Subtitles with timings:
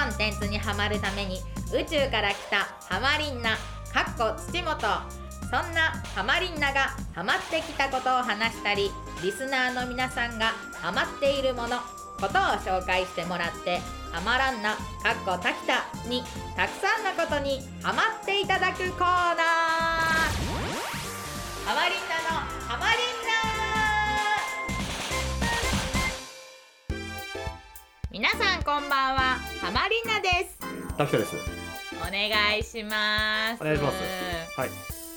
[0.00, 1.40] コンテンツにハマるために
[1.74, 3.50] 宇宙から来たハマリンナ
[3.92, 8.90] かっこ土本そんなハマリンナがハマってきたことを話したり
[9.22, 11.76] リスナーの皆さんがハマっているもの
[12.18, 12.30] ことを
[12.64, 16.22] 紹介してもらってハマらんなかっこたきたに
[16.56, 19.40] たくさんのことにハマっていただくコーナー。
[21.66, 23.19] ハマリンナのハマリンナ
[28.10, 30.58] 皆さんこんばんはハマリンナです
[30.96, 31.34] タキタです。
[32.00, 33.96] お願いしますお願いします。
[34.58, 34.70] はい。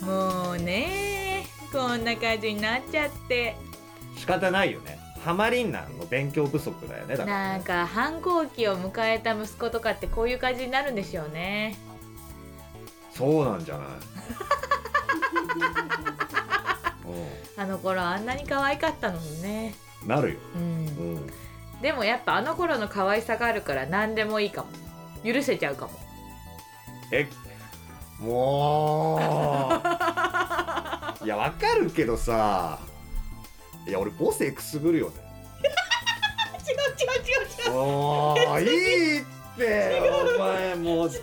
[0.06, 3.56] もうねこんな感じになっちゃって
[4.18, 5.00] 仕方ないよね。
[5.26, 7.16] ハマリンナの勉強不足だよね。
[7.18, 7.30] だか。
[7.30, 11.76] なんか反抗期を迎えた息子とかってこういう感じになるんでしょうね
[13.12, 13.88] そうなんじゃない？
[17.58, 20.08] あの頃あんなに可愛かったのにねうん。
[20.08, 20.40] なるよ。
[20.56, 20.66] うんう
[21.20, 21.34] ん。
[21.84, 24.70] でもやっぱあの頃の可愛さがあるから何でもいいかも
[25.24, 25.92] 許せちゃうかも
[27.12, 27.28] え、
[28.20, 29.20] もう。
[31.24, 32.80] いや、わかるけどさ。
[33.86, 35.16] いや、俺ボスエクスぐるよね。
[36.66, 36.74] 違う違
[37.20, 39.26] う違う違うもう、いいっ
[39.58, 40.02] て。
[40.36, 41.22] お前、もう、違う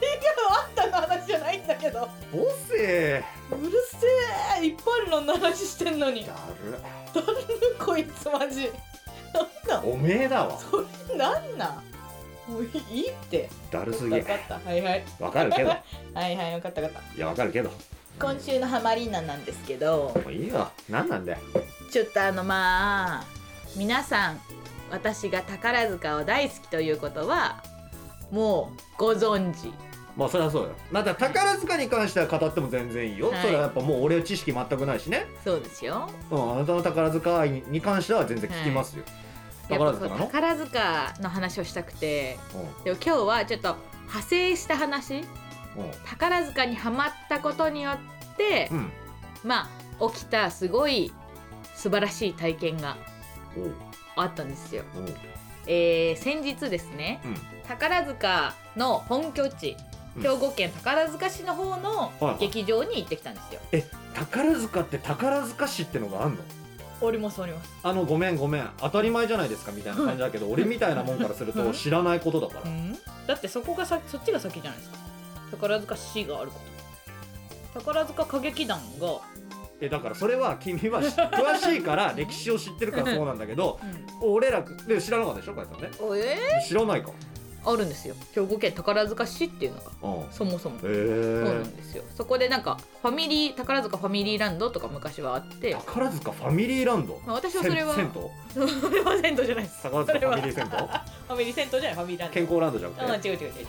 [0.51, 3.25] あんたの話じゃないんだけどボセ。
[3.51, 4.07] うるせ
[4.63, 6.35] えいっぱいあるの話してんのにだ
[7.85, 8.71] こいつマジ。
[9.85, 10.59] おめえだわ。
[10.59, 10.79] そ
[11.13, 11.67] れなんな
[12.49, 12.53] ん？
[12.53, 14.25] もういいってだるすぎ分。
[14.25, 15.69] かったはいはいわかるけど。
[16.15, 17.71] はいはい分かった分かったいや、わかるけど。
[18.19, 20.69] 今週のハマリーナなんですけどもういいよ。
[20.89, 21.39] なんなんだよ。
[21.91, 23.25] ちょっとあのまあ
[23.77, 24.41] 皆さん
[24.91, 27.63] 私が宝塚を大好きということは
[28.31, 29.73] もうご存知
[30.17, 30.71] まあそれはそうよ。
[30.91, 33.31] また宝塚に関しては語っても全然いいよ。
[33.31, 35.27] はいそれはやっぱもう俺知識全くないしね。
[35.45, 39.05] そうですようん、あなたの宝塚愛に関しては全然聞きますよ。
[39.69, 40.27] やっぱこう宝塚なの？
[40.27, 42.39] 宝塚の話をしたくて
[42.83, 43.77] うでも今日はちょっと
[44.07, 45.25] 派生した話ん、
[46.05, 47.99] 宝塚にはまったことによっ
[48.37, 48.93] てうん、うん。
[49.45, 49.69] ま
[50.01, 51.13] あ起きたすごい
[51.75, 52.97] 素晴らしい体験が
[53.57, 53.73] おう
[54.17, 54.83] あったんですよ。
[54.97, 55.05] おう
[55.67, 57.37] えー先日ですねうん。
[57.69, 59.91] 宝塚の本拠地うん
[60.21, 63.61] 兵庫県宝塚市の方の劇場に行ってきたんですよ。
[63.73, 63.85] え、
[64.15, 66.39] 宝塚って宝塚市ってのがあんの？
[67.03, 67.73] おりますおります。
[67.83, 72.63] あのごめんごめん当たり前じゃないですかみたいな感じだけど俺みたいなもんからすると知らないことだから。
[73.27, 74.99] だってそこがさそっちが先じゃないですか。
[75.53, 76.61] 宝塚市があるこ
[77.75, 77.81] と。
[77.81, 79.21] 宝塚歌劇団が、
[79.81, 83.79] えだからそれは君は詳しいから歴史を知ってるからそうなんだけど、
[84.21, 85.91] 俺らで知らなかったでしょ、かやさんね。
[86.01, 87.13] おえ知らないか。
[87.65, 88.15] ーあるんですよ。
[88.35, 90.33] 兵庫県宝塚市っていうのがうん。
[90.33, 90.77] そもそも。
[90.77, 90.91] へそう
[91.45, 92.03] なえんですよ。
[92.17, 97.21] そこでなんかファミリー宝塚ファミリーランドとか昔はあって、宝塚ファミリーランド？
[97.27, 98.67] まあ私はそれは銭湯？
[98.81, 99.83] それは銭湯じゃないです。
[99.83, 100.71] 宝塚ファミリー銭湯？
[100.71, 102.35] ファミリー銭湯じゃないファミリーランド。
[102.35, 103.29] 健康ランドじゃなくて？
[103.31, 103.67] あ違う違う違う違う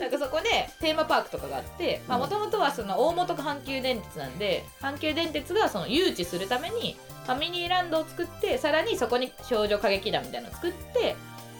[0.00, 6.96] なんかそこでテーマパークとかがあってもともとはその大元が阪急電鉄なんで阪急電鉄がその誘致するために
[7.26, 11.14] ファミリーランドを作ってさらにそこに少女歌劇団みたいなのを作って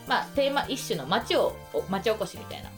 [0.06, 2.70] まあテーマ一種の街をお町おこしみたいな。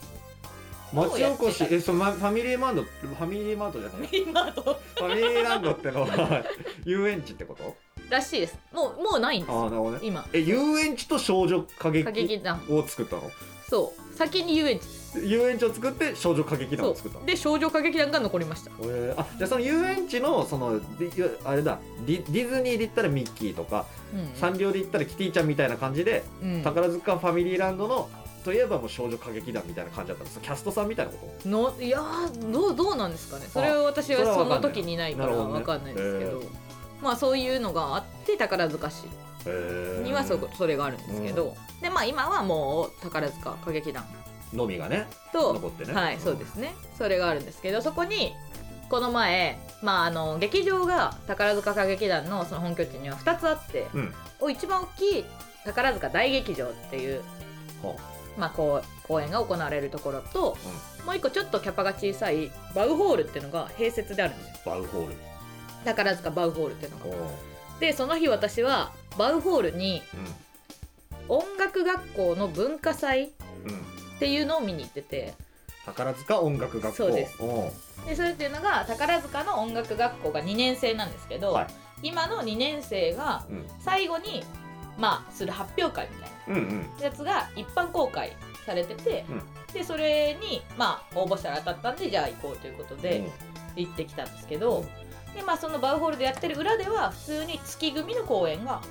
[0.93, 1.63] 町おこし？
[1.69, 4.09] えそのまファミリーマンドファミリーマンドじゃない？
[4.25, 4.61] 今と
[4.95, 6.43] ファミリーランドってのは
[6.85, 7.75] 遊園地ってこと？
[8.09, 8.57] らしいです。
[8.71, 9.99] もうもうないんですよああなるほどね。
[10.03, 10.25] 今。
[10.31, 12.61] え遊園地と少女歌劇団。
[12.69, 13.29] を作ったの？
[13.69, 14.15] そう。
[14.15, 14.83] 先に遊園地
[15.25, 17.25] 遊園地を作って少女歌劇団そを作った。
[17.25, 18.71] で少女歌劇団が残りました。
[18.81, 19.19] えー。
[19.19, 20.79] あじゃあその遊園地のその
[21.45, 21.79] あれだ。
[22.05, 26.61] ディディズニーで言ったらミッキーとか、うんサンリオで言ったらキティちゃんみたいな感じで、うん。
[26.63, 28.09] 宝塚ファミリーランドの
[28.43, 31.49] といえばもう少女歌劇団みたいな感じだったんですキャストさんみたいなこと。
[31.49, 33.45] のいやーどうどうなんですかね。
[33.51, 36.41] それは私はその時にいないからなるほどねわかんないですけど。
[37.01, 39.03] まあそういうのがあって宝塚市
[40.03, 44.03] にはそそれがあるんですけど、でまあ今はもう宝塚歌劇団
[44.53, 45.93] のみがねと、残ってね。
[45.93, 46.73] はいそうですね。
[46.97, 48.33] それがあるんですけどそこに
[48.89, 54.13] この前まああの劇場が宝塚歌劇団のその本拠地には2つあって、うん。
[54.39, 55.25] お一番大きい
[55.65, 57.21] 宝塚大劇場っていう
[57.83, 57.95] は
[58.37, 60.55] まあ、こう公演が行われるところと、
[61.07, 64.53] もう一個ちょっとキャパが小さいバウホールっていうのが併設であるんですよ。
[64.65, 65.15] バウホール。
[65.85, 70.01] 宝塚バウホールっていうのおがーでその日私はバウホールに
[71.29, 73.31] う音楽学校の文化祭っん
[74.17, 75.33] うんていうのを見に行ってて。
[75.85, 76.97] 宝塚音楽学校。
[76.97, 77.37] そうです。
[78.07, 81.67] でそれっていうのが宝塚の音楽学校が2年生なんですけど、はい。
[82.03, 83.65] 今の2年生がうん。
[83.79, 84.43] 最後に
[84.97, 86.89] まあする発表会みたいうんうん。
[86.97, 88.35] なやつが一般公開
[88.65, 89.41] されてて、うん。
[89.73, 93.29] でそれにまあ応募したら当たったんでじゃあ行こうということで
[93.75, 94.85] 行ってきたんですけど、
[95.35, 98.81] でまあそのバウホールでやってる裏では普通に月組の公演が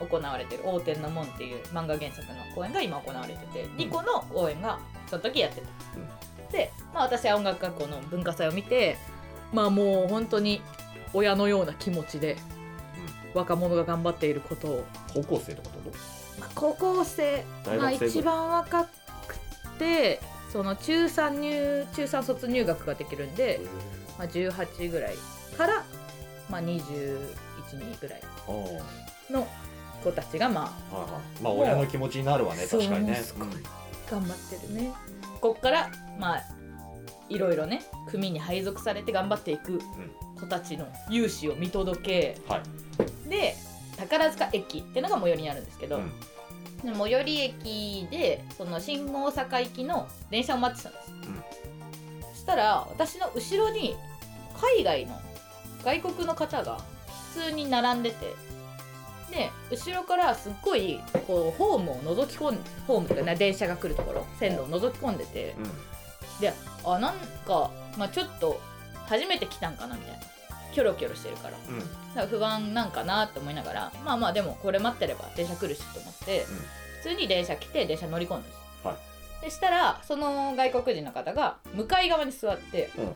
[0.00, 8.96] 行われてる「王天の門」っていう漫画原作の公演が今行われてて、2個の公演がその時やってた、で、まあ、私は音楽学校の文化祭を見て
[9.52, 10.62] まあもう本当に
[11.12, 12.36] 親のような気持ちで
[13.34, 15.96] 若者が頑張っていることを、高校生とかってこ
[16.40, 17.44] まあ、高校生
[17.78, 19.38] まあ一番若く
[19.78, 20.20] て
[20.50, 23.60] その中3入中3卒入学ができるんで、
[24.18, 25.14] まあ、18ぐらい
[25.56, 25.84] から、
[26.48, 26.80] まあ、21
[27.74, 28.22] 人ぐらい
[29.30, 29.46] の
[30.02, 31.20] 子たちがまああはいはい。
[31.42, 33.16] まあ親の気持ちになるわねそう確かにね。
[33.16, 33.48] すごい
[34.10, 34.92] 頑張ってるね。
[35.40, 36.42] こっからまあ
[37.28, 39.80] いろいろね組に配属されて頑張っていく
[40.38, 42.58] 子たちの勇姿を見届けうんは
[43.26, 43.28] い。
[43.28, 43.54] で
[43.96, 46.10] 宝塚駅ってのが最寄りにあるんですけど、うん。
[46.82, 51.12] で最寄り駅でその新大阪行きの電車を待ってたんです、
[52.32, 53.94] そしたら私の後ろに
[54.76, 55.20] 海外の
[55.84, 56.80] 外国の方が
[57.34, 58.34] 普通に並んでて
[59.30, 65.54] で後ろからすっごいこうホームを覗き込んホームというかね電車が来るところ線路を覗き込んでて。
[65.58, 65.70] うん。
[66.40, 66.52] で
[66.84, 67.14] あなん
[67.46, 68.60] か、まあ、ちょっと
[69.06, 70.20] 初めて来たんかなみたいな。
[70.72, 71.56] キョロキョロしてるから。
[71.68, 71.78] うん。
[71.80, 76.46] だから不安なんかなって思いながらまあまあでもこれ待ってれば電車来るしと思って、
[77.02, 78.96] 普通に電車来て電車乗り込んだんです、は
[79.42, 83.14] でしたらその外国人の方が向かい側に座って、うん。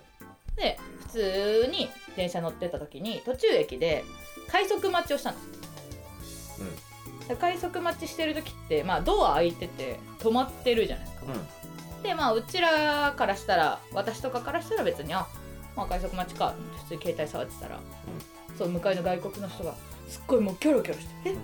[0.57, 4.05] で普通に電車乗ってた時に途中駅で
[4.51, 5.61] 快速待ちをしたんです。
[5.63, 5.64] で
[7.41, 12.03] 快速待ちしてる時って、まあ、ドア開いてて止まってるじゃないですか、うん。
[12.03, 15.27] でまあうちらからしたら私とかからしたら別にあ
[15.75, 17.81] まあ快速待ちか普通に携帯触ってたら、
[18.59, 19.75] そう向かいの外国の人が
[20.09, 21.33] すっごいもうキョロキョロして「え？
[21.33, 21.41] うん。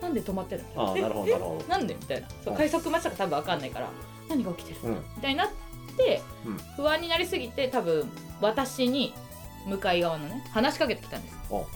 [0.00, 1.68] なんで止まってるの?」あなるほどなるほど。
[1.68, 1.94] なんで？
[1.94, 2.28] みたいな。
[2.28, 2.56] そううん。
[2.56, 3.88] 快速待ちとか多分分かんないから
[4.28, 5.04] 何が起きてる、うん。
[5.16, 5.48] みたいになっ
[5.96, 6.56] て、うん。
[6.76, 8.10] 不安になりすぎて多分
[8.40, 9.14] 私に
[9.66, 11.36] 向かい側のね話しかけてきたんです。
[11.50, 11.66] お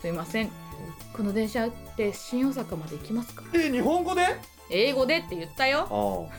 [0.00, 0.50] すいません、
[1.12, 3.42] この電車って新大阪まで行きますか？
[3.54, 4.26] え日本語で？
[4.70, 5.88] 英語でって言ったよ。
[5.90, 6.30] あ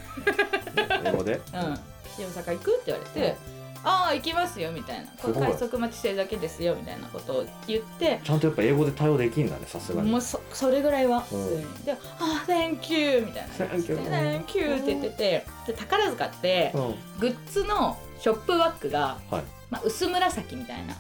[1.02, 1.02] あ。
[1.06, 1.34] 英語で？
[1.54, 1.80] うん。
[2.16, 3.36] 新大阪行くって言われて、
[3.84, 5.12] ああ行きますよみたいな。
[5.22, 8.20] これ快速待ちしてるだけですよみたいなことを言って。
[8.24, 10.10] ちゃんとやっぱ英語で対応できんだねさすがに。
[10.12, 11.22] もうそそれぐらいは。
[11.22, 11.84] 普うん。
[11.84, 13.66] で「ああ Thank you」みたいな。
[13.66, 16.96] Thank you Thank you」って言っててで宝塚ってうん。
[17.20, 19.44] グッズのショップバッグが、はい。
[19.70, 20.96] まあ、薄紫みたいな、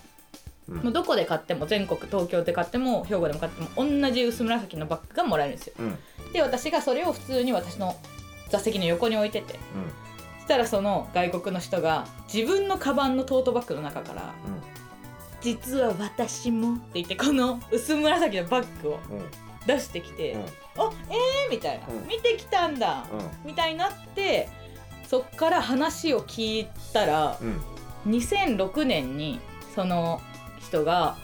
[0.71, 0.83] うん。
[0.83, 5.73] もうどこで買っても全国東京で買っても兵庫でも買っても同じ薄紫のバッグがもらえるんですよ。
[5.79, 5.97] うん。
[6.33, 7.95] で私がそれを普通に私の
[8.49, 9.59] 座席の横に置いてて。
[10.39, 14.61] そしたらその外国の人が自分のカバンのトートバッグの中からうん
[15.39, 19.17] 「実は私も」って言ってこの薄紫のバッグをうん。
[19.19, 19.25] うん
[19.67, 20.41] 出してきてうん
[20.81, 21.85] 「あえー?」みたいな。
[21.87, 23.05] うん「見てきたんだ」
[23.45, 24.49] みたいになって
[25.07, 27.61] そっから話を聞いたらうん。
[28.07, 29.39] 2006年に
[29.75, 30.19] その
[30.61, 31.17] 人が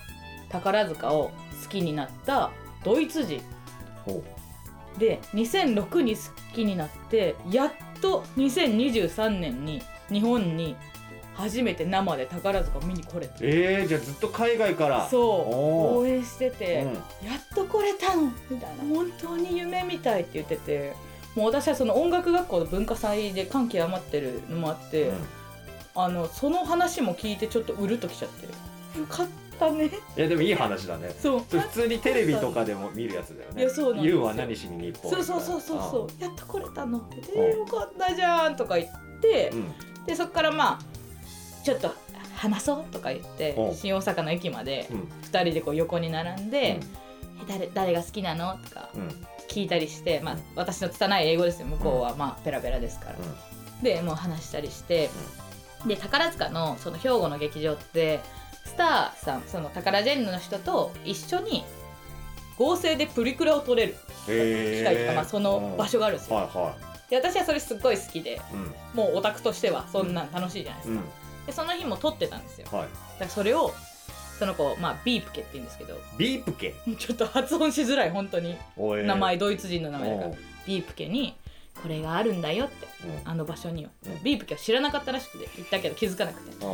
[0.50, 1.32] 宝塚を
[1.64, 2.52] 好きになった
[2.84, 3.42] ドイツ人。
[4.06, 4.24] ほ
[4.98, 6.22] で2006に好
[6.56, 10.76] きになってやっと2023年に日本に
[11.36, 13.36] 初めて生で宝塚を見に来れた。
[13.42, 15.08] えー、じゃあずっと海外から。
[15.08, 15.98] そう。
[16.00, 16.94] 応援してて、うん。
[17.30, 18.96] やっと来れたのみたいな。
[18.96, 20.96] 本当に夢みたいって言ってて。
[21.36, 25.12] もう私はその音楽学校の文化祭で感極まってるのもあって、
[25.94, 28.48] あのその話も聞いてちょっとうるっときちゃって
[28.96, 29.28] よかっ
[29.60, 29.86] たね。
[29.86, 31.14] いやでもいい話だね。
[31.20, 31.40] そう。
[31.40, 33.62] 普通にテレビとかでも見るやつだよね。
[33.62, 34.16] いやそうなんですよ。
[34.16, 36.24] ユウは何しに日本そうそうそうそうそう。
[36.24, 37.10] やっと来れたの。
[37.36, 39.74] えーよかったじゃんとか言ってうん。
[40.06, 41.94] でそっからまあちょっと
[42.36, 43.76] 話そうとか言ってうん。
[43.76, 44.98] 新大阪の駅までうん。
[45.32, 46.80] 2人でこう横に並んで
[47.42, 49.02] 「え誰誰が好きなの?」とかうん。
[49.02, 51.68] うん聞いたりして、まあ、私の拙い英語ですよ。
[51.68, 53.16] 向こうはまあペラペラですから。
[53.82, 55.10] でもう話したりして、
[55.86, 58.47] で宝塚のその兵庫の劇場ってス
[58.78, 61.66] ターさんその宝ジェンヌの人と一緒に
[62.58, 63.96] 合成でプリクラを撮れる。
[64.28, 66.20] へ機会とか、まあ、その場所があるん。
[66.20, 66.38] ですよ。
[66.38, 66.46] はい。
[66.48, 66.76] は
[67.10, 68.74] で私はそれすっごい好きでいうん。
[68.94, 71.02] もうオタクとしてはそんなん楽しいじゃないですか。
[71.02, 71.46] うん。
[71.46, 72.68] でその日も撮ってたんですよ。
[72.72, 72.88] だはい。
[72.88, 73.74] からそれを
[74.40, 75.98] その子、まあ、ビープケって言うんですけど。
[76.18, 78.58] ビープ系ちょっと発音しづらい本当に。
[78.78, 80.32] 名前ドイツ人の名前だから。
[80.66, 81.36] ビープケに
[81.82, 82.88] これがあるんだよって。
[83.06, 83.32] うん。
[83.32, 84.24] あの場所には、うん。
[84.24, 86.66] ビープケは知らなかったらしくて言ったけど気づかなくて。
[86.66, 86.74] うん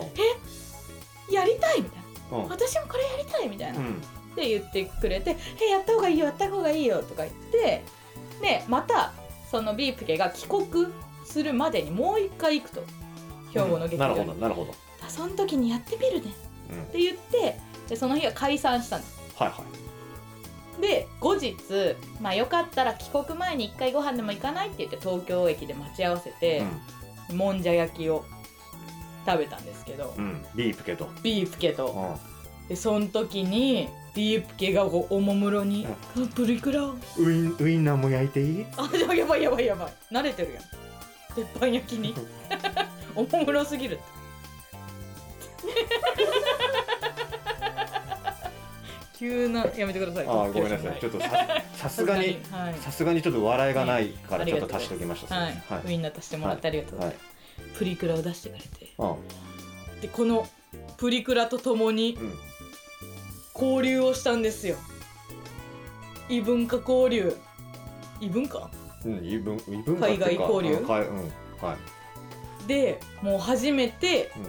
[1.32, 2.38] やりたいみたいな。
[2.38, 2.50] うん。
[2.50, 4.02] 私もこれやりたいみたいな、うん。
[4.34, 7.84] って言ってくれて「えやった方がいいよやった方がいいよ」とか言って
[8.42, 9.14] でまた
[9.52, 10.88] そのビープケが帰国
[11.26, 12.84] するまでにもう一回行くと。
[13.54, 14.74] 兵庫の劇なる場に、ほどなるほど。
[15.08, 16.32] その時にやってみるね。
[16.72, 16.82] うん。
[16.82, 19.62] って言ってでその日は解散したんですはいは
[20.80, 20.82] い。
[20.82, 21.56] で後日
[22.20, 26.64] まあよかったら帰国前に一回ご飯でも行かないって言って東京駅で待ち合わせて、
[27.32, 28.26] もんじゃ焼きを
[29.26, 30.24] 食べたんですけど、うん。
[30.24, 31.10] うんビープ系と。
[31.22, 32.20] ビープケうとん。
[32.70, 35.86] でその時にビープケがおもむろに
[36.36, 36.86] 「プリクラ？
[36.86, 38.66] をウインウインナーも焼いていい？
[38.78, 39.94] あでもやばいやばいやばい。
[40.12, 40.64] 慣れてるやん。
[41.36, 42.14] 鉄板焼きに。
[43.16, 44.00] おもむろすぎる。
[49.18, 50.26] 急なやめてください。
[50.28, 51.00] あーごめんなさい。
[51.00, 51.30] ちょっとさ
[51.76, 52.76] さすがに はい。
[52.80, 54.52] さすがにちょっと笑いがないからはい。
[54.52, 55.36] ちょっと足しておきました。
[55.36, 55.88] はい、はい。
[55.88, 57.18] ウインナー足してもらってありがとうございはい。
[57.18, 58.68] ます、プリクラを出してくれて。
[58.83, 58.83] あ
[60.02, 60.48] でこの
[60.98, 62.34] プリクラとともにうん。
[63.56, 64.78] 交流をしたんですよ。
[66.28, 67.38] 異文化交流。
[68.20, 68.72] 異文化？
[69.06, 70.76] うん異文異文化っていうか海外交流？
[70.76, 71.18] うんかいうん
[71.62, 71.76] は
[72.64, 72.68] い。
[72.68, 74.44] でもう初めてうん。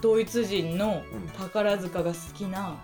[0.00, 1.28] ドイツ人のうん。
[1.28, 2.76] 宝塚が好きな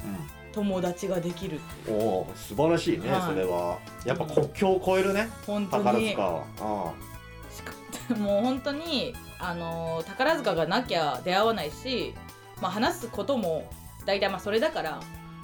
[0.53, 1.91] 友達ができるう。
[1.91, 3.23] んおお素晴らしいねはい。
[3.23, 3.79] それは。
[4.05, 5.85] やっぱ国境を越えるね本当に。
[5.85, 6.45] 宝塚は。
[6.61, 12.15] あもう本当にあのー宝塚がなきゃ出会わないし、
[12.61, 13.71] まあ、話すことも
[14.05, 15.01] 大体まあそれだから、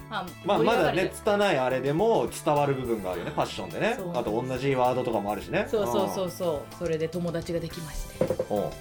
[0.08, 3.98] まあ、まあまだね拙いあれでも伝わる部分があるよねファッションでね。
[4.14, 5.66] あと同じワードとかもあるしね。
[5.70, 6.74] そうそうそうそう。
[6.78, 8.24] それで友達ができまして。
[8.50, 8.60] うんう。
[8.60, 8.72] んはい。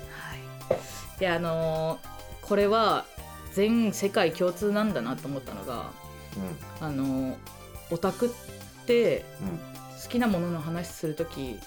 [1.19, 2.11] であのー
[2.47, 3.05] これは
[3.53, 5.91] 全世界共通なんだなと思ったのが
[6.81, 7.35] あのー
[7.91, 8.29] オタクっ
[8.85, 9.59] てうん。
[10.01, 11.57] 好きなものの話するときうん。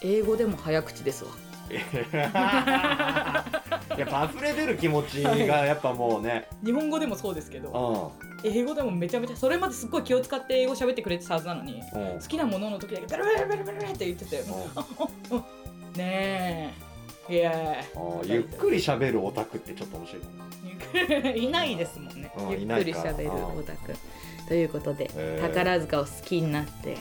[0.00, 1.30] 英語でも早口ですわ
[1.76, 3.44] や
[4.06, 5.32] っぱ溢れ出る気持ちが
[5.66, 8.12] やっぱもうね、日本語でもそうですけど
[8.44, 11.80] う英語でもめちゃめちゃそれまですっごい気を使って英語喋ってくれてたはずなのに
[12.20, 14.42] 好きなものの時だけベルベルベルベルって言ってて
[15.96, 16.74] ね
[17.28, 17.28] え。
[17.28, 21.44] いやうんゆっくり喋るオタクってちょっと面白い。
[21.44, 22.32] いないですもんね。
[22.36, 23.94] うんゆっくり喋るうんオタク。
[24.48, 25.08] ということで
[25.40, 26.98] 宝塚を好きになってち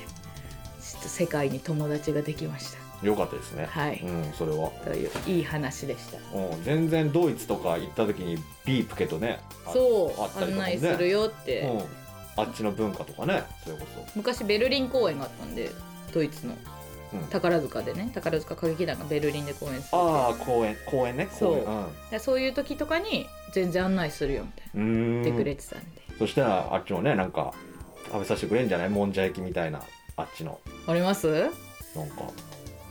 [0.95, 3.67] ょっと世界に友達ができましよかったですね。
[3.73, 3.99] たはい。
[3.99, 4.69] うんそれは。
[4.85, 6.17] といういい話でした。
[6.37, 10.73] うん全然ドイツとか行った時にビープケとねあそうあったりとかもね。
[10.75, 11.83] 案内するよって、うん
[12.37, 15.69] あっちの文化とかねそれこ昔ベルリン公演があったんで
[16.13, 16.55] ドイツの。
[17.11, 21.65] そ、うん、宝塚でね宝塚歌劇団がベルリンで公演するああ公園公園ね公園。
[22.09, 24.85] でそういう時とかに全然案内するよみたいな。
[24.85, 25.85] 言ってくれてたんで、
[26.17, 27.53] そしたらあっちもねなんか
[28.05, 28.89] 食べさせてくれんじゃない？
[28.89, 29.81] もんじゃ焼きみたいな
[30.15, 30.57] あっちの。
[30.87, 31.27] あります？
[31.27, 31.51] なんか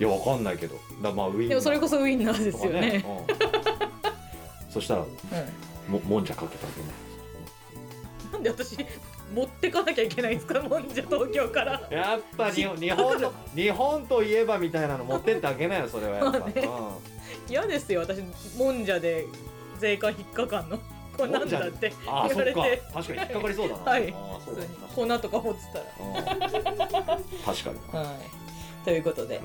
[0.00, 0.76] いやわかんないけど。
[1.02, 1.48] だまあウィンナー。
[1.50, 3.04] でもそれこそウインナーですよね。
[3.06, 4.72] うん。
[4.72, 5.06] そしたらう
[5.90, 8.78] ももんじゃかけてあげないん、なんで私
[9.34, 10.62] 持ってかなきゃいけないんですか？
[10.62, 11.86] もんじゃ東京から。
[11.90, 16.16] やっぱ日本日本日本といえばみたいなの持ってってあげないよそれは。
[16.16, 16.68] やっぱ、まあね。
[17.46, 18.00] 嫌ですよ。
[18.00, 18.22] 私
[18.56, 19.26] もんじゃで
[19.78, 20.78] 税関引っかかんの。
[21.18, 22.82] こんなんだってうん、ああ言そっかわれて。
[22.94, 23.82] 確かに引っかかりそうだな。
[23.82, 24.10] はい。
[24.12, 25.60] ああそう普だ粉とか持って
[26.00, 26.14] うん。
[26.14, 28.04] 確かにたら。
[28.04, 28.16] はい。
[28.84, 29.42] ということで、う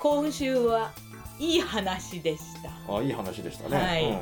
[0.00, 0.90] 今週は
[1.38, 2.70] いい話でした。
[2.92, 4.04] んあいい話でしたね、はい。
[4.10, 4.20] うん。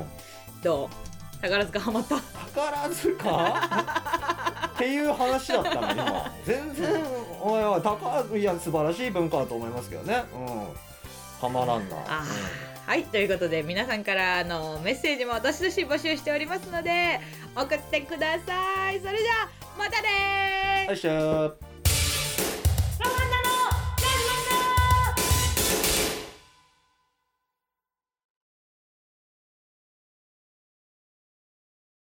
[0.61, 1.41] どう？
[1.41, 2.19] 宝塚ハマった？
[2.53, 4.69] 宝塚？
[4.75, 6.33] っていう話だったの今。
[6.45, 7.01] 全然
[7.41, 10.23] おいおい宝いや素晴らしい文化だと思いますけどね。
[10.33, 10.47] うん。
[11.41, 11.95] はまらんな。
[12.07, 13.05] あーはい。
[13.05, 17.21] ということで皆さんからのメッセージもどしどし募集しておりますので
[17.55, 18.99] 送ってください。
[18.99, 20.89] それじゃあまたねー。
[20.89, 21.68] よいしょ